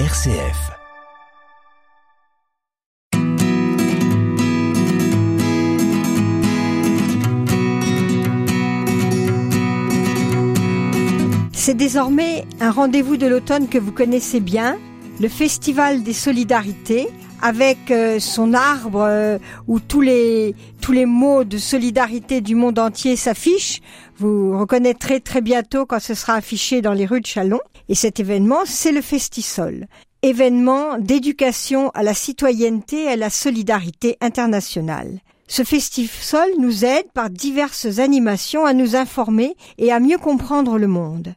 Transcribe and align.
RCF. 0.00 0.72
C'est 11.52 11.74
désormais 11.74 12.44
un 12.60 12.72
rendez-vous 12.72 13.16
de 13.16 13.28
l'automne 13.28 13.68
que 13.68 13.78
vous 13.78 13.92
connaissez 13.92 14.40
bien, 14.40 14.78
le 15.20 15.28
Festival 15.28 16.02
des 16.02 16.12
Solidarités, 16.12 17.08
avec 17.44 17.90
euh, 17.90 18.18
son 18.20 18.54
arbre 18.54 19.02
euh, 19.02 19.38
où 19.68 19.78
tous 19.78 20.00
les 20.00 20.54
tous 20.80 20.92
les 20.92 21.04
mots 21.04 21.44
de 21.44 21.58
solidarité 21.58 22.40
du 22.40 22.54
monde 22.54 22.78
entier 22.78 23.16
s'affichent. 23.16 23.82
Vous 24.16 24.58
reconnaîtrez 24.58 25.20
très 25.20 25.42
bientôt 25.42 25.84
quand 25.84 26.00
ce 26.00 26.14
sera 26.14 26.34
affiché 26.34 26.80
dans 26.80 26.94
les 26.94 27.04
rues 27.04 27.20
de 27.20 27.26
Chalon. 27.26 27.60
Et 27.90 27.94
cet 27.94 28.18
événement, 28.18 28.60
c'est 28.64 28.92
le 28.92 29.02
Festisol, 29.02 29.86
événement 30.22 30.96
d'éducation 30.98 31.90
à 31.90 32.02
la 32.02 32.14
citoyenneté 32.14 33.04
et 33.04 33.08
à 33.08 33.16
la 33.16 33.28
solidarité 33.28 34.16
internationale. 34.22 35.20
Ce 35.46 35.64
Festisol 35.64 36.48
nous 36.58 36.86
aide 36.86 37.12
par 37.12 37.28
diverses 37.28 37.98
animations 37.98 38.64
à 38.64 38.72
nous 38.72 38.96
informer 38.96 39.54
et 39.76 39.92
à 39.92 40.00
mieux 40.00 40.16
comprendre 40.16 40.78
le 40.78 40.86
monde. 40.86 41.34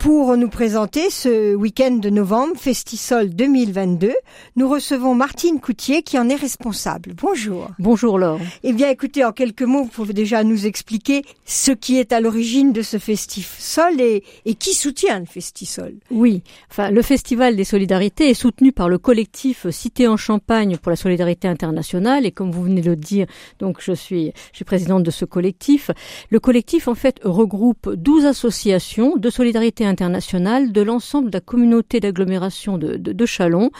Pour 0.00 0.34
nous 0.38 0.48
présenter 0.48 1.10
ce 1.10 1.54
week-end 1.54 1.96
de 1.96 2.08
novembre, 2.08 2.54
Festisol 2.56 3.28
2022, 3.28 4.14
nous 4.56 4.66
recevons 4.66 5.14
Martine 5.14 5.60
Coutier 5.60 6.02
qui 6.02 6.18
en 6.18 6.30
est 6.30 6.36
responsable. 6.36 7.12
Bonjour. 7.14 7.68
Bonjour 7.78 8.18
Laure. 8.18 8.40
Eh 8.62 8.72
bien 8.72 8.88
écoutez, 8.88 9.26
en 9.26 9.32
quelques 9.32 9.60
mots, 9.60 9.82
vous 9.82 9.90
pouvez 9.90 10.14
déjà 10.14 10.42
nous 10.42 10.64
expliquer 10.64 11.22
ce 11.44 11.72
qui 11.72 11.98
est 11.98 12.14
à 12.14 12.20
l'origine 12.22 12.72
de 12.72 12.80
ce 12.80 12.96
Festisol 12.96 14.00
et, 14.00 14.24
et 14.46 14.54
qui 14.54 14.72
soutient 14.72 15.20
le 15.20 15.26
Festisol. 15.26 15.92
Oui, 16.10 16.42
enfin 16.70 16.90
le 16.90 17.02
Festival 17.02 17.54
des 17.54 17.64
Solidarités 17.64 18.30
est 18.30 18.34
soutenu 18.34 18.72
par 18.72 18.88
le 18.88 18.96
collectif 18.96 19.68
Cité 19.68 20.08
en 20.08 20.16
Champagne 20.16 20.78
pour 20.78 20.88
la 20.88 20.96
solidarité 20.96 21.46
internationale 21.46 22.24
et 22.24 22.32
comme 22.32 22.50
vous 22.50 22.62
venez 22.62 22.80
de 22.80 22.88
le 22.88 22.96
dire, 22.96 23.26
donc 23.58 23.82
je 23.82 23.92
suis, 23.92 24.32
je 24.52 24.56
suis 24.56 24.64
présidente 24.64 25.02
de 25.02 25.10
ce 25.10 25.26
collectif. 25.26 25.90
Le 26.30 26.40
collectif 26.40 26.88
en 26.88 26.94
fait 26.94 27.20
regroupe 27.22 27.92
12 27.92 28.24
associations 28.24 29.18
de 29.18 29.28
solidarité 29.28 29.89
internationale 29.90 30.72
de 30.72 30.80
l'ensemble 30.80 31.30
de 31.30 31.36
la 31.36 31.40
communauté 31.40 32.00
d'agglomération 32.00 32.78
de, 32.78 32.96
de, 32.96 33.12
de, 33.12 33.26
Chalon 33.26 33.70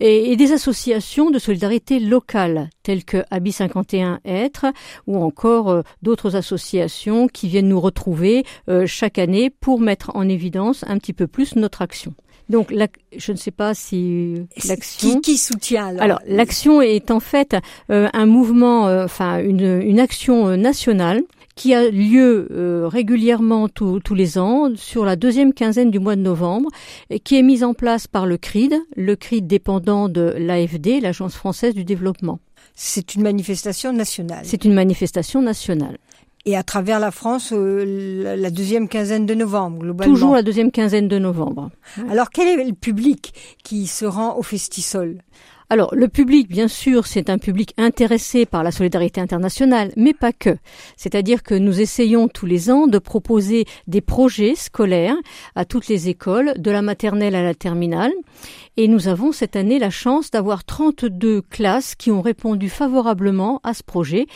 et, 0.00 0.32
et, 0.32 0.36
des 0.36 0.52
associations 0.52 1.30
de 1.30 1.38
solidarité 1.38 2.00
locale 2.00 2.68
telles 2.82 3.04
que 3.04 3.24
Abi 3.30 3.52
51 3.52 4.20
Être 4.24 4.66
ou 5.06 5.22
encore 5.22 5.70
euh, 5.70 5.82
d'autres 6.02 6.34
associations 6.36 7.28
qui 7.28 7.48
viennent 7.48 7.68
nous 7.68 7.80
retrouver 7.80 8.44
euh, 8.68 8.86
chaque 8.86 9.18
année 9.18 9.50
pour 9.50 9.80
mettre 9.80 10.10
en 10.14 10.28
évidence 10.28 10.84
un 10.88 10.98
petit 10.98 11.12
peu 11.12 11.26
plus 11.26 11.56
notre 11.56 11.82
action. 11.82 12.14
Donc, 12.48 12.72
la, 12.72 12.88
je 13.16 13.30
ne 13.30 13.36
sais 13.36 13.52
pas 13.52 13.74
si 13.74 14.34
l'action. 14.66 15.20
Qui, 15.20 15.32
qui, 15.32 15.38
soutient 15.38 15.86
alors 15.86 16.02
Alors, 16.02 16.18
l'action 16.26 16.82
est 16.82 17.12
en 17.12 17.20
fait 17.20 17.56
euh, 17.90 18.08
un 18.12 18.26
mouvement, 18.26 18.86
enfin 19.04 19.38
une, 19.38 19.80
une, 19.82 20.00
action 20.00 20.56
nationale 20.56 21.22
qui 21.60 21.74
a 21.74 21.90
lieu 21.90 22.48
euh, 22.52 22.88
régulièrement 22.88 23.68
tous 23.68 24.14
les 24.14 24.38
ans 24.38 24.70
sur 24.76 25.04
la 25.04 25.14
deuxième 25.14 25.52
quinzaine 25.52 25.90
du 25.90 25.98
mois 25.98 26.16
de 26.16 26.22
novembre 26.22 26.70
et 27.10 27.20
qui 27.20 27.38
est 27.38 27.42
mise 27.42 27.64
en 27.64 27.74
place 27.74 28.06
par 28.06 28.24
le 28.24 28.38
CRID, 28.38 28.72
le 28.96 29.14
CRID 29.14 29.46
dépendant 29.46 30.08
de 30.08 30.34
l'AFD, 30.38 31.02
l'Agence 31.02 31.34
française 31.34 31.74
du 31.74 31.84
développement. 31.84 32.40
C'est 32.74 33.14
une 33.14 33.20
manifestation 33.20 33.92
nationale. 33.92 34.40
C'est 34.44 34.64
une 34.64 34.72
manifestation 34.72 35.42
nationale 35.42 35.98
et 36.46 36.56
à 36.56 36.62
travers 36.62 36.98
la 36.98 37.10
France 37.10 37.52
euh, 37.52 38.34
la 38.38 38.50
deuxième 38.50 38.88
quinzaine 38.88 39.26
de 39.26 39.34
novembre, 39.34 39.80
globalement. 39.80 40.14
Toujours 40.14 40.34
la 40.34 40.42
deuxième 40.42 40.70
quinzaine 40.70 41.08
de 41.08 41.18
novembre. 41.18 41.70
Alors 42.08 42.30
quel 42.30 42.48
est 42.48 42.64
le 42.64 42.72
public 42.72 43.34
qui 43.62 43.86
se 43.86 44.06
rend 44.06 44.38
au 44.38 44.42
Festisol? 44.42 45.18
Alors, 45.72 45.94
le 45.94 46.08
public, 46.08 46.48
bien 46.48 46.66
sûr, 46.66 47.06
c'est 47.06 47.30
un 47.30 47.38
public 47.38 47.74
intéressé 47.78 48.44
par 48.44 48.64
la 48.64 48.72
solidarité 48.72 49.20
internationale, 49.20 49.92
mais 49.96 50.12
pas 50.12 50.32
que. 50.32 50.56
C'est-à-dire 50.96 51.44
que 51.44 51.54
nous 51.54 51.80
essayons 51.80 52.26
tous 52.26 52.44
les 52.44 52.72
ans 52.72 52.88
de 52.88 52.98
proposer 52.98 53.66
des 53.86 54.00
projets 54.00 54.56
scolaires 54.56 55.14
à 55.54 55.64
toutes 55.64 55.86
les 55.86 56.08
écoles, 56.08 56.54
de 56.56 56.72
la 56.72 56.82
maternelle 56.82 57.36
à 57.36 57.44
la 57.44 57.54
terminale. 57.54 58.10
Et 58.76 58.88
nous 58.88 59.06
avons 59.06 59.30
cette 59.30 59.54
année 59.54 59.78
la 59.78 59.90
chance 59.90 60.32
d'avoir 60.32 60.64
32 60.64 61.42
classes 61.42 61.94
qui 61.94 62.10
ont 62.10 62.20
répondu 62.20 62.68
favorablement 62.68 63.60
à 63.62 63.72
ce 63.72 63.84
projet. 63.84 64.26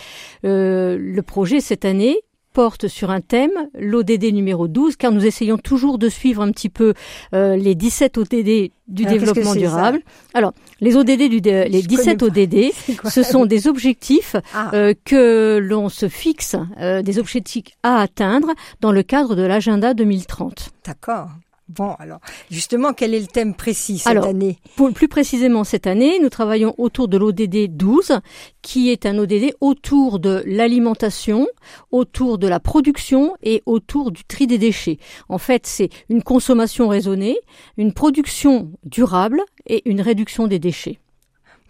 Euh, 0.45 0.97
le 1.01 1.23
projet 1.23 1.59
cette 1.59 1.85
année, 1.85 2.21
porte 2.55 2.89
sur 2.89 3.11
un 3.11 3.21
thème, 3.21 3.51
l'ODD 3.79 4.33
numéro 4.33 4.69
12, 4.69 4.97
car 4.97 5.13
nous 5.13 5.27
essayons 5.27 5.59
toujours 5.59 5.99
de 5.99 6.09
suivre 6.09 6.41
un 6.41 6.53
petit 6.53 6.71
peu 6.71 6.95
euh, 7.35 7.57
les 7.57 7.75
17 7.75 8.17
ODD 8.17 8.71
du 8.87 9.05
Alors, 9.05 9.19
développement 9.19 9.55
durable. 9.55 10.01
Alors, 10.35 10.53
les 10.81 10.97
ODD 10.97 11.29
du 11.29 11.41
dé 11.41 11.69
les 11.69 11.83
Je 11.83 11.89
17 11.89 12.23
ODD, 12.23 12.73
ce 13.11 13.23
sont 13.23 13.45
des 13.45 13.67
objectifs 13.67 14.37
ah. 14.55 14.71
euh, 14.73 14.95
que 15.05 15.59
l'on 15.61 15.89
se 15.89 16.09
fixe, 16.09 16.57
euh, 16.81 17.03
des 17.03 17.19
objectifs 17.19 17.67
à 17.83 18.01
atteindre 18.01 18.53
dans 18.81 18.93
le 18.93 19.03
cadre 19.03 19.35
de 19.35 19.43
l'agenda 19.43 19.93
2030. 19.93 20.71
D'accord. 20.87 21.29
Bon, 21.69 21.95
alors, 21.99 22.19
justement, 22.51 22.93
quel 22.93 23.15
est 23.15 23.21
le 23.21 23.27
thème 23.27 23.55
précis 23.55 23.99
cette 23.99 24.09
alors, 24.09 24.27
année? 24.27 24.59
pour, 24.77 24.93
Plus 24.93 25.09
précisément, 25.09 25.65
cette 25.65 25.87
année, 25.87 26.19
nous 26.21 26.29
travaillons 26.29 26.75
autour 26.77 27.09
de 27.09 27.17
l'ODD 27.17 27.75
12, 27.75 28.21
qui 28.61 28.91
est 28.91 29.07
un 29.07 29.17
ODD 29.17 29.55
autour 29.63 30.19
de 30.19 30.43
l'alimentation, 30.47 31.49
autour 31.91 32.37
de 32.37 32.49
la 32.49 32.61
production 32.61 33.35
et 33.43 33.63
autour 33.65 34.11
du 34.11 34.25
tri 34.25 34.47
des 34.47 34.59
déchets. 34.59 34.99
En 35.31 35.39
fait, 35.39 35.67
c'est 35.67 35.89
une 36.11 36.23
consommation 36.23 36.87
raisonnée, 36.89 37.39
une 37.79 37.95
production 37.95 38.71
durable 38.85 39.41
et 39.67 39.89
une 39.89 40.03
réduction 40.03 40.47
des 40.47 40.59
déchets. 40.59 40.99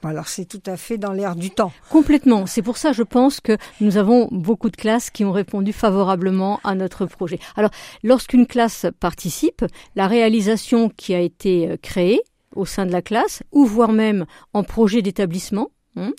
Alors 0.05 0.29
c'est 0.29 0.45
tout 0.45 0.63
à 0.67 0.77
fait 0.77 0.99
dans 0.99 1.13
l'air 1.13 1.37
du 1.37 1.51
temps. 1.51 1.73
Complètement. 1.91 2.47
C'est 2.47 2.63
pour 2.63 2.77
ça, 2.77 2.93
je 2.93 3.03
pense 3.03 3.41
que 3.41 3.57
nous 3.81 3.97
avons 3.97 4.29
beaucoup 4.31 4.71
de 4.71 4.77
classes 4.77 5.11
qui 5.11 5.25
ont 5.25 5.33
répondu 5.33 5.73
favorablement 5.73 6.61
à 6.65 6.75
notre 6.75 7.07
projet. 7.07 7.39
Alors, 7.57 7.71
lorsqu'une 8.03 8.47
classe 8.47 8.87
participe, 9.01 9.65
la 9.97 10.07
réalisation 10.07 10.89
qui 10.89 11.15
a 11.15 11.21
été 11.21 11.79
créée 11.83 12.21
au 12.55 12.67
sein 12.67 12.87
de 12.87 12.93
la 12.93 13.03
classe, 13.03 13.43
ou 13.53 13.65
voire 13.65 13.93
même 13.93 14.27
en 14.53 14.63
projet 14.63 15.03
d'établissement, 15.03 15.71
hein, 15.97 16.13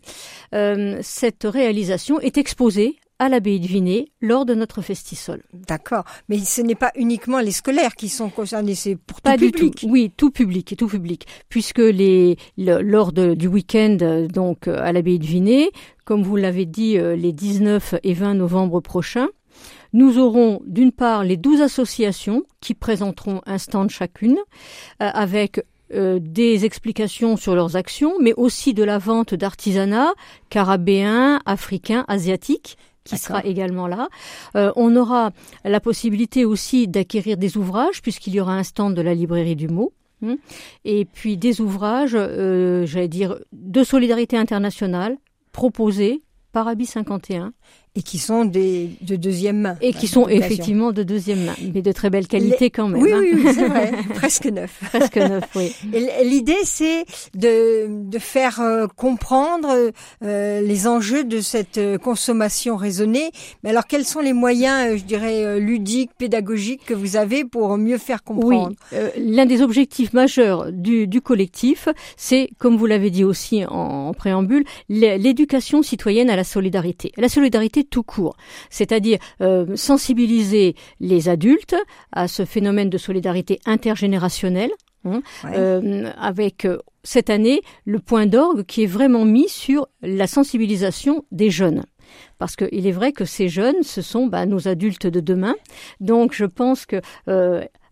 euh, 0.53 0.99
cette 1.01 1.43
réalisation 1.43 2.19
est 2.19 2.37
exposée 2.37 2.97
à 3.19 3.29
l'abbaye 3.29 3.59
de 3.59 3.67
Vinay 3.67 4.11
lors 4.21 4.45
de 4.45 4.53
notre 4.53 4.81
festisol. 4.81 5.43
D'accord, 5.53 6.03
mais 6.29 6.39
ce 6.39 6.61
n'est 6.61 6.75
pas 6.75 6.91
uniquement 6.95 7.39
les 7.39 7.51
scolaires 7.51 7.95
qui 7.95 8.09
sont 8.09 8.29
concernés, 8.29 8.75
c'est 8.75 8.95
pour 8.95 9.21
pas 9.21 9.37
tout 9.37 9.51
public. 9.51 9.75
Tout. 9.75 9.87
Oui, 9.87 10.11
tout 10.15 10.31
public, 10.31 10.75
tout 10.77 10.87
public, 10.87 11.25
puisque 11.49 11.79
les 11.79 12.37
le, 12.57 12.81
lors 12.81 13.11
de, 13.11 13.33
du 13.33 13.47
week-end 13.47 14.27
donc 14.31 14.67
à 14.67 14.91
l'abbaye 14.91 15.19
de 15.19 15.25
Vinay, 15.25 15.71
comme 16.03 16.23
vous 16.23 16.35
l'avez 16.35 16.65
dit, 16.65 16.97
les 16.97 17.31
19 17.31 17.95
et 18.03 18.13
20 18.13 18.35
novembre 18.35 18.79
prochains, 18.79 19.29
nous 19.95 20.19
aurons 20.19 20.61
d'une 20.65 20.91
part 20.91 21.23
les 21.23 21.37
12 21.37 21.61
associations 21.61 22.43
qui 22.59 22.73
présenteront 22.73 23.41
un 23.45 23.57
stand 23.57 23.89
chacune 23.89 24.37
euh, 25.01 25.09
avec 25.13 25.61
euh, 25.93 26.19
des 26.21 26.65
explications 26.65 27.37
sur 27.37 27.55
leurs 27.55 27.77
actions, 27.77 28.13
mais 28.19 28.33
aussi 28.33 28.73
de 28.73 28.83
la 28.83 28.97
vente 28.97 29.33
d'artisanat 29.33 30.13
carabéen, 30.49 31.39
africain, 31.45 32.03
asiatique 32.09 32.77
qui 33.05 33.17
sera 33.17 33.45
également 33.45 33.87
là. 33.87 34.09
Euh, 34.55 34.71
on 34.75 34.95
aura 34.95 35.31
la 35.63 35.79
possibilité 35.79 36.43
aussi 36.43 36.87
d'acquérir 36.87 37.37
des 37.37 37.55
ouvrages 37.55 38.01
puisqu'il 38.01 38.33
y 38.33 38.41
aura 38.41 38.53
un 38.53 38.63
stand 38.63 38.93
de 38.93 39.01
la 39.01 39.13
librairie 39.13 39.55
du 39.55 39.69
mot. 39.69 39.93
Hein, 40.25 40.37
et 40.85 41.05
puis 41.05 41.37
des 41.37 41.61
ouvrages, 41.61 42.15
euh, 42.15 42.85
j'allais 42.85 43.07
dire, 43.07 43.37
de 43.53 43.83
solidarité 43.83 44.37
internationale 44.37 45.17
proposés 45.51 46.23
par 46.51 46.67
Abi 46.67 46.85
51 46.85 47.53
et 47.95 48.01
qui 48.01 48.19
sont 48.19 48.43
des, 48.43 48.89
de 49.01 49.15
deuxième 49.15 49.61
main. 49.61 49.77
Et 49.81 49.93
qui 49.93 50.07
sont 50.07 50.27
effectivement 50.27 50.91
de 50.91 51.03
deuxième 51.03 51.45
main, 51.45 51.55
mais 51.73 51.81
de 51.81 51.91
très 51.93 52.09
belle 52.09 52.27
qualité 52.27 52.65
Les... 52.65 52.69
quand 52.69 52.89
même. 52.89 53.01
Oui, 53.01 53.11
hein. 53.13 53.19
oui, 53.21 53.31
oui 53.35 53.51
c'est 53.53 53.67
vrai, 53.67 53.91
presque 54.15 54.45
neuf. 54.47 54.79
presque 54.89 55.15
neuf, 55.15 55.45
oui. 55.55 55.73
L'idée, 56.23 56.57
c'est 56.63 57.05
de, 57.35 57.87
de 58.09 58.19
faire 58.19 58.59
euh, 58.59 58.87
comprendre 58.87 59.91
euh, 60.23 60.61
les 60.61 60.87
enjeux 60.87 61.23
de 61.23 61.39
cette 61.39 61.77
euh, 61.77 61.97
consommation 61.97 62.75
raisonnée. 62.75 63.31
Mais 63.63 63.69
alors, 63.69 63.87
quels 63.87 64.05
sont 64.05 64.19
les 64.19 64.33
moyens, 64.33 64.91
euh, 64.93 64.97
je 64.97 65.03
dirais, 65.03 65.59
ludiques, 65.59 66.11
pédagogiques 66.17 66.85
que 66.85 66.93
vous 66.93 67.15
avez 67.15 67.45
pour 67.45 67.77
mieux 67.77 67.97
faire 67.97 68.23
comprendre? 68.23 68.73
Oui, 68.91 68.97
l'un 69.17 69.45
des 69.45 69.61
objectifs 69.61 70.11
majeurs 70.11 70.71
du, 70.73 71.07
du 71.07 71.21
collectif, 71.21 71.87
c'est, 72.17 72.49
comme 72.57 72.75
vous 72.75 72.85
l'avez 72.87 73.09
dit 73.09 73.23
aussi 73.23 73.63
en, 73.65 74.07
en 74.09 74.13
préambule, 74.13 74.65
l'éducation 74.89 75.81
citoyenne 75.81 76.29
à 76.29 76.35
la 76.35 76.43
solidarité. 76.43 77.11
La 77.17 77.29
solidarité 77.29 77.84
tout 77.85 78.03
court, 78.03 78.35
c'est-à-dire 78.69 79.19
euh, 79.41 79.75
sensibiliser 79.75 80.75
les 80.99 81.29
adultes 81.29 81.75
à 82.11 82.27
ce 82.27 82.45
phénomène 82.45 82.89
de 82.89 82.97
solidarité 82.97 83.59
intergénérationnelle, 83.65 84.71
hein, 85.05 85.21
ouais. 85.43 85.51
euh, 85.55 86.11
avec 86.17 86.65
euh, 86.65 86.77
cette 87.03 87.29
année 87.29 87.61
le 87.85 87.99
point 87.99 88.25
d'orgue 88.25 88.63
qui 88.63 88.83
est 88.83 88.87
vraiment 88.87 89.25
mis 89.25 89.49
sur 89.49 89.87
la 90.01 90.27
sensibilisation 90.27 91.25
des 91.31 91.49
jeunes. 91.49 91.85
Parce 92.37 92.55
qu'il 92.55 92.85
est 92.85 92.91
vrai 92.91 93.11
que 93.11 93.25
ces 93.25 93.49
jeunes, 93.49 93.81
ce 93.81 94.01
sont 94.01 94.27
bah, 94.27 94.45
nos 94.45 94.67
adultes 94.67 95.07
de 95.07 95.19
demain. 95.19 95.55
Donc 95.99 96.33
je 96.33 96.45
pense 96.45 96.85
que 96.85 97.01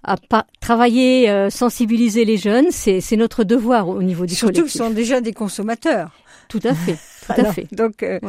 à 0.06 0.18
travailler, 0.60 1.50
sensibiliser 1.50 2.26
les 2.26 2.38
jeunes, 2.38 2.68
c'est 2.72 3.16
notre 3.16 3.44
devoir 3.44 3.88
au 3.88 4.04
niveau 4.04 4.26
du 4.26 4.36
Surtout 4.36 4.64
qu'ils 4.64 4.70
sont 4.70 4.90
déjà 4.90 5.22
des 5.22 5.34
consommateurs. 5.34 6.12
Tout 6.48 6.60
à 6.64 6.74
fait. 6.74 6.98
Tout 7.26 7.42
à 7.42 7.52
fait. 7.52 7.68
Donc, 7.72 8.04
euh, 8.04 8.20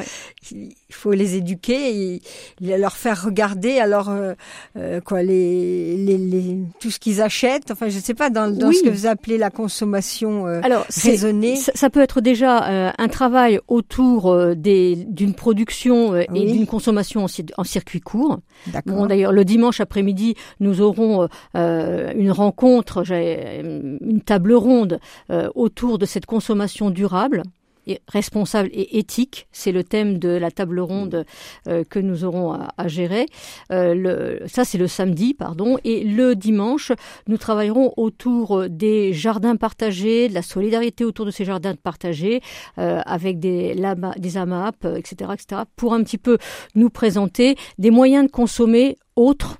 il 0.53 0.75
faut 0.91 1.13
les 1.13 1.37
éduquer, 1.37 2.15
et, 2.15 2.23
leur 2.61 2.97
faire 2.97 3.25
regarder 3.25 3.79
alors 3.79 4.09
euh, 4.11 4.35
euh, 4.77 5.01
quoi 5.01 5.23
les, 5.23 5.97
les, 5.97 6.19
les, 6.19 6.59
tout 6.81 6.91
ce 6.91 6.99
qu'ils 6.99 7.21
achètent. 7.23 7.71
Enfin, 7.71 7.89
je 7.89 7.97
ne 7.97 8.03
sais 8.03 8.15
pas 8.15 8.31
dans, 8.31 8.51
dans 8.51 8.73
ce 8.73 8.83
que 8.83 8.91
vous 8.91 9.07
appelez 9.07 9.39
la 9.39 9.51
consommation 9.51 10.47
alors, 10.47 10.87
raisonnée. 11.03 11.57
Ça, 11.57 11.91
peut 11.91 12.01
être 12.01 12.21
déjà 12.21 12.93
un 12.99 13.09
travail 13.09 13.61
autour 13.69 14.55
des 14.57 14.97
d'une 15.09 15.35
production 15.35 16.17
et 16.17 16.27
d'une 16.29 16.67
consommation 16.67 17.27
en, 17.57 17.65
circuit 17.65 18.01
court. 18.01 18.41
Bon, 18.87 19.07
d'ailleurs, 19.07 19.33
le 19.33 19.45
dimanche 19.45 19.81
après-midi, 19.81 20.35
nous 20.61 20.81
aurons 20.81 21.29
une 21.55 22.31
rencontre, 22.31 23.03
une 23.11 24.21
table 24.25 24.55
ronde 24.55 25.01
autour 25.55 25.99
de 25.99 26.07
cette 26.07 26.27
consommation 26.27 26.91
durable 26.91 27.43
responsable 28.09 28.69
et 28.73 28.99
éthique. 28.99 29.47
C'est 29.53 29.73
le 29.73 29.85
thème 29.85 30.19
de 30.19 30.29
la 30.29 30.51
table 30.51 30.81
ronde 30.81 31.25
euh, 31.69 31.85
que 31.85 31.99
nous 31.99 32.25
aurons 32.25 32.53
à, 32.53 32.89
gérer. 32.89 33.27
Euh, 33.73 34.39
ça, 34.47 34.65
c'est 34.65 34.79
le 34.79 34.89
samedi, 34.89 35.35
pardon. 35.35 35.79
Et 35.85 36.05
le 36.05 36.35
dimanche, 36.35 36.93
nous 37.29 37.39
travaillerons 37.39 37.95
autour 37.97 38.69
des 38.69 39.13
jardins 39.13 39.57
partagés, 39.57 40.29
de 40.29 40.35
la 40.35 40.43
solidarité 40.43 41.05
autour 41.05 41.27
de 41.27 41.31
ces 41.31 41.45
jardins 41.45 41.75
partagés, 41.75 42.41
euh, 42.79 43.01
avec 43.07 43.39
des, 43.39 43.77
des 44.19 44.37
AMAP, 44.37 44.85
etc., 44.97 45.31
etc., 45.35 45.63
pour 45.77 45.95
un 45.95 46.03
petit 46.03 46.19
peu 46.19 46.39
nous 46.75 46.91
présenter 46.91 47.57
des 47.79 47.91
moyens 47.91 48.27
de 48.27 48.31
consommer 48.31 48.97
autres 49.17 49.59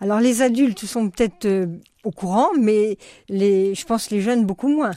alors 0.00 0.20
les 0.20 0.42
adultes 0.42 0.84
sont 0.84 1.10
peut-être 1.10 1.46
euh, 1.46 1.66
au 2.04 2.10
courant, 2.10 2.50
mais 2.58 2.96
les, 3.28 3.74
je 3.74 3.84
pense 3.84 4.10
les 4.10 4.20
jeunes 4.20 4.46
beaucoup 4.46 4.68
moins. 4.68 4.92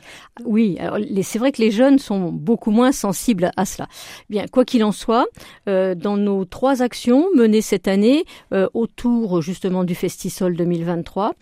Oui, 0.46 0.78
c'est 1.24 1.40
vrai 1.40 1.52
que 1.52 1.62
les 1.62 1.72
jeunes 1.72 2.00
sont 2.00 2.32
beaucoup 2.32 2.72
moins 2.72 2.92
sensibles 2.92 3.52
à 3.58 3.66
cela. 3.66 3.88
Bien, 4.30 4.46
quoi 4.48 4.66
qu'il 4.66 4.84
en 4.84 4.92
soit, 4.92 5.26
euh, 5.68 5.96
dans 5.96 6.18
nos 6.18 6.46
trois 6.46 6.82
actions 6.82 7.28
menées 7.36 7.62
cette 7.62 7.88
année 7.88 8.24
euh, 8.54 8.68
autour 8.74 9.42
justement 9.42 9.84
du 9.84 9.96
Festisol 9.96 10.56
2023, 10.56 11.34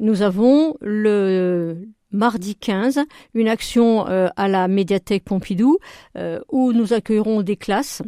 nous 0.00 0.22
avons 0.22 0.76
le 0.80 1.78
mardi 2.10 2.54
15 2.56 3.00
une 3.34 3.48
action 3.48 4.04
à 4.04 4.48
la 4.48 4.68
médiathèque 4.68 5.24
Pompidou 5.24 5.78
où 6.50 6.72
nous 6.72 6.92
accueillerons 6.92 7.42
des 7.42 7.56
classes 7.56 8.02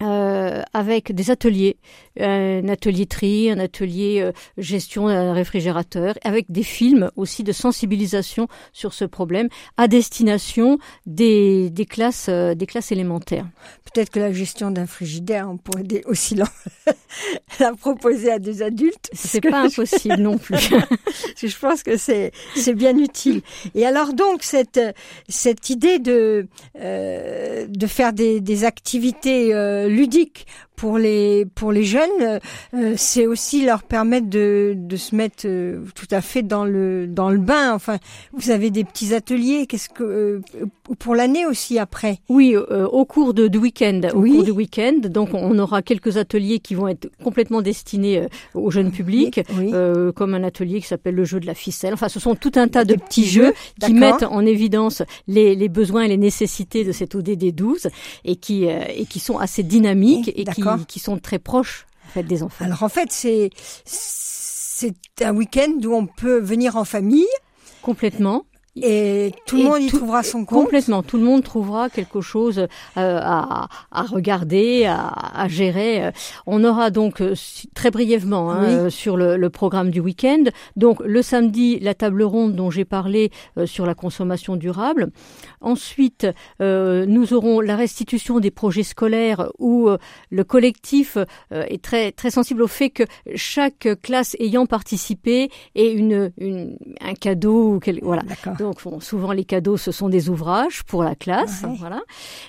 avec 0.00 1.12
des 1.12 1.30
ateliers, 1.30 1.76
un 2.18 2.68
atelier 2.68 3.06
tri, 3.06 3.50
un 3.50 3.58
atelier 3.58 4.20
euh, 4.20 4.32
gestion 4.56 5.08
d'un 5.08 5.32
réfrigérateur, 5.32 6.14
avec 6.24 6.50
des 6.50 6.62
films 6.62 7.10
aussi 7.16 7.44
de 7.44 7.52
sensibilisation 7.52 8.48
sur 8.72 8.92
ce 8.94 9.04
problème 9.04 9.48
à 9.76 9.88
destination 9.88 10.78
des, 11.06 11.70
des 11.70 11.86
classes 11.86 12.26
euh, 12.28 12.54
des 12.54 12.66
classes 12.66 12.92
élémentaires. 12.92 13.46
Peut-être 13.92 14.10
que 14.10 14.20
la 14.20 14.32
gestion 14.32 14.70
d'un 14.70 14.86
frigidaire, 14.86 15.48
on 15.48 15.56
pourrait 15.56 16.02
aussi 16.04 16.34
la, 16.34 16.46
la 17.60 17.72
proposer 17.72 18.30
à 18.30 18.38
des 18.38 18.62
adultes. 18.62 19.08
C'est 19.12 19.40
pas 19.40 19.62
impossible 19.62 20.16
non 20.16 20.36
plus. 20.36 20.56
je 21.42 21.58
pense 21.58 21.82
que 21.82 21.96
c'est 21.96 22.32
c'est 22.54 22.74
bien 22.74 22.96
utile. 22.98 23.40
Et 23.74 23.86
alors 23.86 24.12
donc 24.12 24.42
cette 24.42 24.80
cette 25.28 25.70
idée 25.70 25.98
de 25.98 26.46
de 26.74 27.86
faire 27.86 28.12
des, 28.12 28.40
des 28.40 28.64
activités 28.64 29.52
ludique 29.88 30.46
pour 30.78 30.96
les 30.96 31.44
pour 31.44 31.72
les 31.72 31.82
jeunes, 31.82 32.40
euh, 32.72 32.94
c'est 32.96 33.26
aussi 33.26 33.64
leur 33.64 33.82
permettre 33.82 34.30
de, 34.30 34.74
de 34.76 34.96
se 34.96 35.14
mettre 35.14 35.44
euh, 35.44 35.80
tout 35.96 36.06
à 36.12 36.20
fait 36.20 36.42
dans 36.42 36.64
le 36.64 37.08
dans 37.08 37.30
le 37.30 37.38
bain. 37.38 37.74
Enfin, 37.74 37.98
vous 38.32 38.50
avez 38.50 38.70
des 38.70 38.84
petits 38.84 39.12
ateliers. 39.12 39.66
Qu'est-ce 39.66 39.88
que 39.88 40.04
euh, 40.04 40.40
pour 41.00 41.16
l'année 41.16 41.46
aussi 41.46 41.80
après? 41.80 42.20
Oui, 42.28 42.56
au 42.56 43.04
cours 43.04 43.34
de, 43.34 43.48
du 43.48 43.58
week-end. 43.58 44.00
Au 44.14 44.22
cours 44.22 44.44
du 44.44 44.52
week-end, 44.52 45.00
donc 45.10 45.30
on 45.34 45.58
aura 45.58 45.82
quelques 45.82 46.16
ateliers 46.16 46.60
qui 46.60 46.74
vont 46.76 46.86
être 46.86 47.10
complètement 47.22 47.60
destinés 47.60 48.26
au 48.54 48.70
jeune 48.70 48.90
public, 48.92 49.40
comme 50.14 50.34
un 50.34 50.44
atelier 50.44 50.80
qui 50.80 50.86
s'appelle 50.86 51.16
le 51.16 51.24
jeu 51.24 51.40
de 51.40 51.46
la 51.46 51.54
ficelle. 51.54 51.92
Enfin, 51.92 52.08
ce 52.08 52.20
sont 52.20 52.36
tout 52.36 52.52
un 52.54 52.68
tas 52.68 52.84
de 52.84 52.94
petits 52.94 53.26
jeux 53.26 53.52
qui 53.84 53.92
mettent 53.92 54.22
en 54.22 54.46
évidence 54.46 55.02
les, 55.26 55.56
les 55.56 55.68
besoins 55.68 56.04
et 56.04 56.08
les 56.08 56.16
nécessités 56.16 56.84
de 56.84 56.92
cet 56.92 57.14
ODD 57.16 57.54
12 57.54 57.88
et 58.24 58.36
qui 58.36 58.64
et 58.64 59.04
qui 59.06 59.18
sont 59.18 59.38
assez 59.38 59.62
dynamiques 59.62 60.32
et 60.34 60.44
qui 60.44 60.62
qui, 60.86 60.98
sont 60.98 61.18
très 61.18 61.38
proches 61.38 61.86
en 62.06 62.10
fait, 62.10 62.22
des 62.22 62.42
enfants. 62.42 62.64
Alors 62.64 62.82
en 62.82 62.88
fait, 62.88 63.10
c'est 63.10 63.50
c'est 63.84 64.94
un 65.22 65.34
week-end 65.34 65.72
où 65.84 65.94
on 65.94 66.06
peut 66.06 66.38
venir 66.38 66.76
en 66.76 66.84
famille. 66.84 67.26
Complètement. 67.82 68.44
Et 68.82 69.32
tout 69.46 69.56
le 69.56 69.64
monde 69.64 69.82
y 69.82 69.88
trouvera 69.88 70.22
son 70.22 70.44
compte. 70.44 70.64
Complètement, 70.64 71.02
tout 71.02 71.16
le 71.16 71.24
monde 71.24 71.42
trouvera 71.42 71.90
quelque 71.90 72.20
chose 72.20 72.58
euh, 72.58 72.66
à, 72.96 73.68
à, 73.90 74.02
regarder, 74.02 74.84
à, 74.86 75.08
à, 75.08 75.48
gérer. 75.48 76.04
Euh, 76.04 76.10
on 76.46 76.64
aura 76.64 76.90
donc 76.90 77.20
euh, 77.20 77.34
très 77.74 77.90
brièvement 77.90 78.50
hein, 78.50 78.90
sur 78.90 79.16
le, 79.16 79.36
le, 79.36 79.50
programme 79.50 79.90
du 79.90 80.00
week-end. 80.00 80.44
Donc 80.76 81.00
le 81.04 81.22
samedi, 81.22 81.78
la 81.80 81.94
table 81.94 82.22
ronde 82.22 82.54
dont 82.54 82.70
j'ai 82.70 82.84
parlé 82.84 83.30
sur 83.64 83.86
la 83.86 83.94
consommation 83.94 84.56
durable. 84.56 85.10
Ensuite, 85.60 86.26
nous 86.60 87.32
aurons 87.32 87.60
la 87.60 87.76
restitution 87.76 88.40
des 88.40 88.50
projets 88.50 88.82
scolaires 88.82 89.50
où 89.58 89.88
le 90.30 90.44
collectif 90.44 91.18
est 91.50 91.82
très 91.82 92.12
très 92.12 92.30
sensible 92.30 92.62
au 92.62 92.66
fait 92.68 92.90
que 92.90 93.02
chaque 93.34 93.88
classe 94.02 94.36
ayant 94.38 94.66
participé 94.66 95.50
ait 95.74 95.92
une, 95.92 96.30
une 96.38 96.76
un 97.00 97.14
cadeau. 97.14 97.80
Voilà. 98.02 98.22
Donc 98.68 99.02
souvent 99.02 99.32
les 99.32 99.44
cadeaux, 99.44 99.76
ce 99.76 99.92
sont 99.92 100.08
des 100.08 100.28
ouvrages 100.28 100.82
pour 100.84 101.02
la 101.02 101.14
classe. 101.14 101.64
Voilà. 101.78 102.02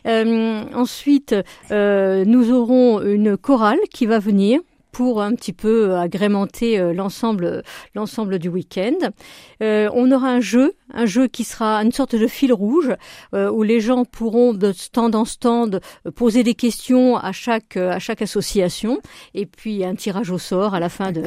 Euh, 0.08 0.64
ensuite, 0.74 1.36
euh, 1.72 2.26
nous 2.26 2.52
aurons 2.52 3.02
une 3.02 3.38
chorale 3.38 3.80
qui 3.92 4.06
va 4.06 4.20
venir 4.20 4.60
pour 4.92 5.22
un 5.22 5.34
petit 5.36 5.54
peu 5.54 5.96
agrémenter 5.96 6.80
euh, 6.80 6.94
l'ensemble 6.94 7.64
l'ensemble 7.96 8.40
du 8.40 8.50
week-end. 8.50 9.12
Euh, 9.62 9.90
on 9.94 10.12
aura 10.12 10.30
un 10.30 10.40
jeu, 10.40 10.74
un 10.94 11.06
jeu 11.06 11.28
qui 11.28 11.44
sera 11.44 11.78
une 11.84 11.92
sorte 11.92 12.16
de 12.16 12.28
fil 12.28 12.52
rouge 12.54 12.96
euh, 13.34 13.52
où 13.52 13.64
les 13.64 13.80
gens 13.80 14.06
pourront 14.06 14.54
de 14.54 14.72
stand 14.72 15.16
en 15.16 15.26
stand 15.26 15.82
poser 16.16 16.44
des 16.44 16.56
questions 16.56 17.18
à 17.18 17.32
chaque 17.32 17.78
à 17.78 18.00
chaque 18.00 18.22
association 18.22 19.00
et 19.34 19.46
puis 19.46 19.84
un 19.86 19.96
tirage 19.96 20.32
au 20.32 20.38
sort 20.38 20.74
à 20.74 20.80
la 20.80 20.90
fin 20.90 21.12
de 21.12 21.24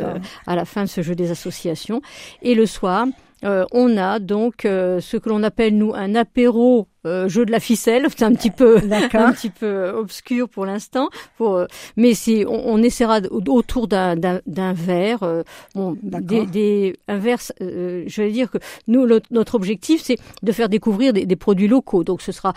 à 0.47 0.57
la 0.57 0.65
fin 0.65 0.83
de 0.83 0.89
ce 0.89 1.03
jeu 1.03 1.15
des 1.15 1.31
associations. 1.31 2.03
Et 2.43 2.55
le 2.55 2.67
soir, 2.67 3.07
on 3.43 3.97
a 3.97 4.19
donc 4.19 4.65
euh, 4.65 5.01
ce 5.01 5.17
que 5.17 5.29
l'on 5.29 5.43
appelle 5.43 5.77
nous 5.77 5.95
un 5.95 6.15
apéro 6.15 6.89
euh, 7.05 7.29
jeu 7.29 7.45
de 7.45 7.51
la 7.51 7.59
ficelle, 7.59 8.07
c'est 8.17 8.25
un 8.25 8.33
petit 8.33 8.51
peu 8.51 8.77
un 9.13 9.33
petit 9.33 9.51
peu 9.51 9.89
obscur 9.89 10.49
pour 10.49 10.67
l'instant. 10.67 11.09
Pour, 11.37 11.57
euh, 11.57 11.67
mais 11.97 12.15
c'est 12.15 12.47
on, 12.47 12.75
on, 12.75 12.83
essaiera 12.83 13.21
autour 13.31 13.89
d'un 13.89 14.15
d'un 14.17 14.73
verre, 14.73 15.25
euh, 15.25 15.43
bon, 15.75 15.97
des, 16.03 16.47
des, 16.47 16.97
un 17.09 17.19
verre. 17.19 17.39
je 17.61 18.23
vais 18.23 18.31
dire 18.31 18.51
que 18.51 18.59
nous 18.87 19.07
notre 19.31 19.57
objectif 19.57 20.03
c'est 20.03 20.19
de 20.43 20.53
faire 20.53 20.69
découvrir 20.69 21.13
des, 21.13 21.27
des, 21.27 21.37
produits 21.37 21.67
locaux. 21.67 22.05
Donc 22.05 22.23
ce 22.23 22.31
sera 22.31 22.55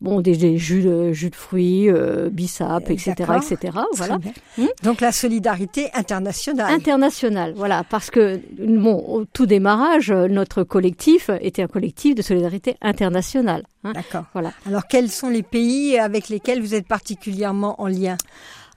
bon 0.00 0.20
des, 0.20 0.36
des, 0.36 0.58
jus 0.58 0.82
de 0.82 1.12
jus 1.12 1.30
de 1.30 1.36
fruits, 1.36 1.88
bissap, 2.30 2.90
etc., 2.90 3.14
etc. 3.36 3.78
Voilà. 3.94 4.18
Hmm? 4.58 4.66
Donc 4.82 5.00
la 5.00 5.12
solidarité 5.12 5.88
internationale. 5.94 6.72
Internationale, 6.74 7.54
voilà, 7.56 7.84
parce 7.88 8.10
que 8.10 8.38
bon 8.58 9.02
au 9.08 9.24
tout 9.24 9.46
démarrage 9.46 10.10
notre 10.12 10.62
collectif 10.62 11.30
était 11.40 11.62
un 11.62 11.68
collectif 11.68 12.14
de 12.14 12.22
solidarité 12.22 12.76
internationale. 12.82 13.61
Hein. 13.84 13.92
D'accord. 13.92 14.24
Voilà. 14.32 14.52
Alors, 14.66 14.86
quels 14.86 15.10
sont 15.10 15.28
les 15.28 15.42
pays 15.42 15.98
avec 15.98 16.28
lesquels 16.28 16.60
vous 16.60 16.74
êtes 16.74 16.86
particulièrement 16.86 17.80
en 17.80 17.88
lien? 17.88 18.16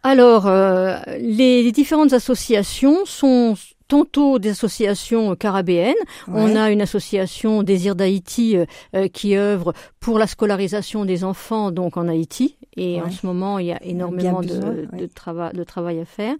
Alors, 0.05 0.45
euh, 0.45 0.97
les, 1.19 1.71
différentes 1.71 2.13
associations 2.13 3.05
sont 3.05 3.55
tantôt 3.87 4.37
des 4.37 4.49
associations 4.49 5.35
carabéennes. 5.35 5.95
On 6.27 6.55
a 6.55 6.69
une 6.69 6.83
association 6.83 7.63
Désir 7.63 7.95
d'Haïti 7.95 8.55
euh, 8.55 8.65
euh, 8.95 9.07
qui 9.07 9.35
œuvre 9.35 9.73
pour 9.99 10.19
la 10.19 10.27
scolarisation 10.27 11.05
des 11.05 11.23
enfants 11.23 11.71
donc 11.71 11.97
en 11.97 12.07
Haïti. 12.07 12.55
Et 12.77 13.01
en 13.01 13.09
ce 13.09 13.25
moment, 13.25 13.57
il 13.57 13.65
y 13.65 13.71
a 13.71 13.81
énormément 13.83 14.41
de, 14.41 14.47
de, 14.47 15.09
de, 15.53 15.63
travail 15.63 15.99
à 15.99 16.05
faire. 16.05 16.35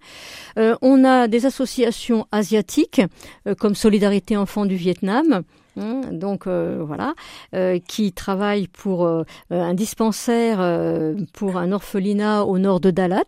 on 0.82 1.02
a 1.02 1.26
des 1.28 1.46
associations 1.46 2.26
asiatiques 2.30 3.00
comme 3.58 3.74
Solidarité 3.74 4.36
Enfants 4.36 4.66
du 4.66 4.76
Vietnam. 4.76 5.42
Hein, 5.78 6.00
donc 6.12 6.46
euh, 6.46 6.82
voilà, 6.86 7.14
euh, 7.54 7.78
qui 7.86 8.12
travaille 8.12 8.66
pour 8.66 9.04
euh, 9.04 9.24
un 9.50 9.74
dispensaire 9.74 10.58
pour 11.32 11.56
un 11.56 11.72
orphelinat 11.72 12.44
au 12.44 12.58
nord 12.58 12.80
de 12.80 12.90
Dalat. 12.90 13.24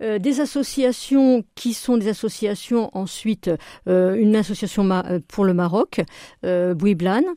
des 0.00 0.40
associations 0.40 1.42
qui 1.56 1.74
sont 1.74 1.96
des 1.96 2.08
associations 2.08 2.90
ensuite 2.92 3.50
une 3.86 4.36
association 4.36 4.88
pour 5.26 5.44
le 5.44 5.54
Maroc, 5.54 6.00
Bouiblan, 6.42 7.22
euh, 7.22 7.34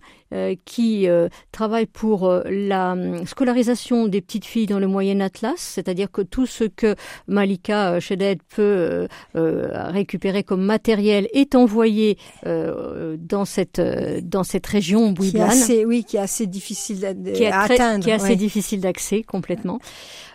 qui 0.66 1.08
euh, 1.08 1.28
travaille 1.52 1.86
pour 1.86 2.26
euh, 2.28 2.42
la 2.50 2.96
scolarisation 3.26 4.08
des 4.08 4.22
petites 4.22 4.46
filles 4.46 4.66
dans 4.66 4.80
le 4.80 4.88
Moyen 4.88 5.20
Atlas, 5.20 5.58
c'est-à-dire 5.58 6.12
que 6.12 6.22
tout 6.22 6.46
ce 6.46 6.64
que 6.64 6.96
Malika 7.28 8.00
Sheded 8.00 8.40
peut 8.44 9.08
récupérer 9.34 10.44
comme 10.44 10.64
matériel 10.64 11.28
est 11.34 11.56
envoyé 11.56 12.18
dans 12.46 13.46
cette 13.46 13.82
dans 14.24 14.44
cette 14.44 14.68
région 14.68 15.12
bouillane. 15.12 15.52
Oui, 15.86 16.04
qui 16.04 16.18
est 16.18 16.22
assez 16.22 16.48
difficile 16.48 17.06
à, 17.06 17.62
atteindre. 17.62 18.04
Qui 18.04 18.10
est 18.10 18.14
assez 18.14 18.36
difficile 18.36 18.82
d'accès 18.82 19.24
complètement. 19.24 19.80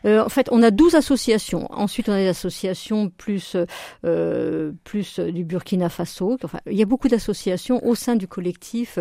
Euh, 0.05 0.23
en 0.25 0.29
fait, 0.29 0.49
on 0.53 0.63
a 0.63 0.71
12 0.71 0.95
associations. 0.95 1.67
Ensuite, 1.71 2.09
on 2.09 2.13
a 2.13 2.19
des 2.19 2.29
associations 2.29 3.11
plus 3.11 3.57
euh, 4.05 4.73
plus 4.85 5.19
du 5.19 5.45
Burkina 5.45 5.89
Faso. 5.89 6.39
Enfin, 6.43 6.61
il 6.71 6.77
y 6.77 6.83
a 6.83 6.87
beaucoup 6.87 7.09
d'associations 7.09 7.85
au 7.85 7.95
sein 7.95 8.17
du 8.17 8.29
collectif. 8.29 8.99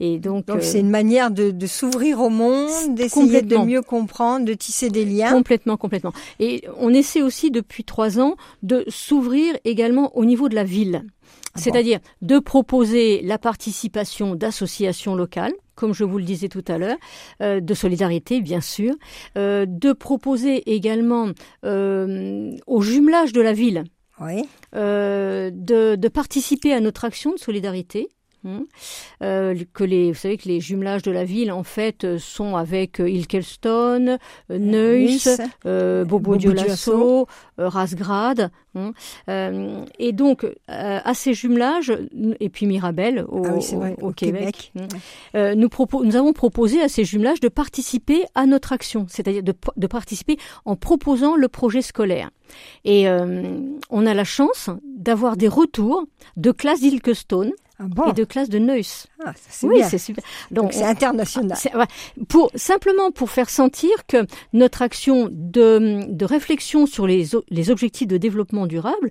Et 0.00 0.18
donc, 0.18 0.37
donc 0.46 0.62
c'est 0.62 0.80
une 0.80 0.90
manière 0.90 1.30
de, 1.30 1.50
de 1.50 1.66
s'ouvrir 1.66 2.20
au 2.20 2.30
monde, 2.30 2.94
d'essayer 2.94 3.42
de 3.42 3.56
mieux 3.56 3.82
comprendre, 3.82 4.44
de 4.44 4.54
tisser 4.54 4.90
des 4.90 5.04
liens. 5.04 5.32
Complètement, 5.32 5.76
complètement. 5.76 6.12
Et 6.40 6.64
on 6.78 6.92
essaie 6.92 7.22
aussi 7.22 7.50
depuis 7.50 7.84
trois 7.84 8.20
ans 8.20 8.36
de 8.62 8.84
s'ouvrir 8.88 9.56
également 9.64 10.16
au 10.16 10.24
niveau 10.24 10.48
de 10.48 10.54
la 10.54 10.64
ville. 10.64 11.04
Ah 11.54 11.60
C'est-à-dire 11.60 12.00
de 12.22 12.38
proposer 12.38 13.20
la 13.22 13.38
participation 13.38 14.34
d'associations 14.34 15.14
locales 15.14 15.54
comme 15.78 15.94
je 15.94 16.04
vous 16.04 16.18
le 16.18 16.24
disais 16.24 16.48
tout 16.48 16.64
à 16.66 16.76
l'heure, 16.76 16.96
euh, 17.40 17.60
de 17.60 17.72
solidarité, 17.72 18.40
bien 18.40 18.60
sûr, 18.60 18.94
euh, 19.36 19.64
de 19.66 19.92
proposer 19.92 20.74
également 20.74 21.28
euh, 21.64 22.50
au 22.66 22.82
jumelage 22.82 23.32
de 23.32 23.40
la 23.40 23.52
ville 23.52 23.84
de, 24.20 25.94
de, 25.94 26.08
participer 26.08 26.72
à 26.72 26.80
notre 26.80 27.04
action 27.04 27.32
de 27.32 27.38
solidarité. 27.38 28.08
Hein, 28.44 28.64
que 29.20 29.84
les, 29.84 30.12
vous 30.12 30.18
savez 30.18 30.36
que 30.36 30.48
les 30.48 30.60
jumelages 30.60 31.02
de 31.02 31.10
la 31.10 31.24
ville 31.24 31.52
en 31.52 31.64
fait 31.64 32.18
sont 32.18 32.56
avec 32.56 32.98
Ilkelston, 32.98 34.18
Neuss, 34.50 35.28
Bobo 35.64 36.36
Dioulasso, 36.36 37.26
Rasgrad, 37.58 38.50
Hein. 38.78 38.92
Euh, 39.28 39.84
et 39.98 40.12
donc, 40.12 40.44
euh, 40.44 40.50
à 40.66 41.14
ces 41.14 41.34
jumelages, 41.34 41.92
et 42.40 42.48
puis 42.48 42.66
Mirabel 42.66 43.24
au, 43.28 43.42
ah 43.44 44.12
Québec, 44.14 44.72
euh, 45.34 45.54
nous, 45.54 45.68
nous 46.04 46.16
avons 46.16 46.32
proposé 46.32 46.80
à 46.80 46.88
ces 46.88 47.04
jumelages 47.04 47.40
de 47.40 47.48
participer 47.48 48.24
à 48.34 48.46
notre 48.46 48.72
action, 48.72 49.06
c'est-à-dire 49.08 49.42
de, 49.42 49.54
de, 49.76 49.86
participer 49.86 50.38
en 50.64 50.76
proposant 50.76 51.36
le 51.36 51.48
projet 51.48 51.82
scolaire. 51.82 52.30
Et 52.84 53.06
on 53.08 54.06
a 54.06 54.14
la 54.14 54.24
chance 54.24 54.70
d'avoir 54.84 55.36
des 55.36 55.48
retours 55.48 56.04
de 56.36 56.50
classes 56.50 56.80
d'Ilkestone 56.80 57.52
ah 57.78 57.84
et 58.08 58.12
de 58.12 58.24
classe 58.24 58.48
de 58.48 58.58
Neuss. 58.58 59.06
Ah, 59.24 59.32
oui, 59.62 59.82
c'est 59.88 59.98
super. 59.98 60.24
Donc 60.50 60.72
c'est 60.72 60.84
international. 60.84 61.56
Pour 62.28 62.50
simplement 62.54 63.10
pour 63.12 63.30
faire 63.30 63.50
sentir 63.50 63.90
que 64.06 64.26
notre 64.52 64.82
action 64.82 65.28
de, 65.30 66.04
de 66.08 66.24
réflexion 66.24 66.86
sur 66.86 67.06
les, 67.06 67.26
les 67.48 67.70
objectifs 67.70 68.08
de 68.08 68.16
développement 68.16 68.66
durable, 68.66 69.10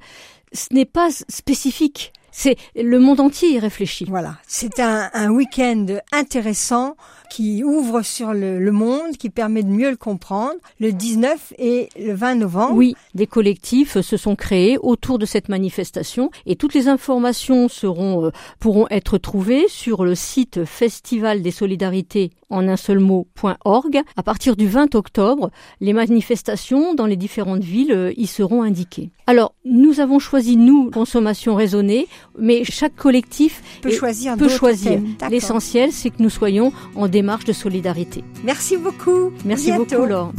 ce 0.52 0.74
n'est 0.74 0.86
pas 0.86 1.10
spécifique. 1.30 2.14
C'est 2.40 2.56
le 2.76 3.00
monde 3.00 3.20
entier 3.20 3.54
y 3.54 3.60
réfléchit. 3.60 4.06
Voilà, 4.08 4.36
c'est 4.48 4.80
un, 4.80 5.10
un 5.16 5.32
week-end 5.32 5.88
intéressant 6.12 6.96
qui 7.32 7.64
ouvre 7.64 8.04
sur 8.04 8.32
le, 8.32 8.60
le, 8.60 8.72
monde, 8.72 9.18
qui 9.18 9.32
permet 9.32 9.64
de 9.64 9.70
mieux 9.70 9.90
le 9.90 9.98
comprendre, 9.98 10.54
le 10.80 10.92
19 10.92 11.56
et 11.58 11.90
le 12.00 12.14
20 12.14 12.36
novembre. 12.36 12.76
Oui, 12.76 12.94
des 13.16 13.26
collectifs 13.26 14.00
se 14.02 14.18
sont 14.18 14.36
créés 14.36 14.78
autour 14.78 15.18
de 15.18 15.26
cette 15.26 15.50
manifestation 15.50 16.30
et 16.46 16.56
toutes 16.56 16.76
les 16.76 16.88
informations 16.88 17.70
seront 17.70 18.28
euh, 18.28 18.32
pourront 18.60 18.86
être 18.92 19.18
trouvées 19.18 19.66
sur 19.68 20.06
le 20.06 20.14
site 20.14 20.64
Festival 20.64 21.42
des 21.42 21.50
Solidarités 21.50 22.30
en 22.52 22.68
un 22.68 22.78
seul 22.78 23.00
mot.org. 23.00 24.00
À 24.16 24.22
partir 24.22 24.56
du 24.56 24.68
20 24.68 24.94
octobre, 24.94 25.50
les 25.82 25.94
manifestations 25.94 26.94
dans 26.94 27.08
les 27.08 27.18
différentes 27.18 27.64
villes 27.64 27.94
euh, 27.94 28.14
y 28.16 28.28
seront 28.28 28.62
indiquées. 28.62 29.10
Alors, 29.30 29.54
nous 29.66 30.00
avons 30.00 30.20
choisi, 30.20 30.56
nous, 30.56 30.90
consommation 30.90 31.56
raisonnée, 31.56 32.08
mais 32.40 32.64
chaque 32.64 32.96
collectif 32.96 33.62
peut 33.82 33.92
choisir. 33.92 34.38
Peut 34.38 34.48
choisir. 34.48 35.02
L'essentiel, 35.30 35.92
c'est 35.92 36.12
que 36.12 36.24
nous 36.24 36.30
soyons 36.30 36.72
en 36.96 37.10
démarche 37.10 37.44
de 37.44 37.52
solidarité. 37.52 38.24
Merci 38.46 38.78
beaucoup. 38.78 39.34
Merci 39.44 39.74
beaucoup, 39.74 40.06
Laure. 40.06 40.32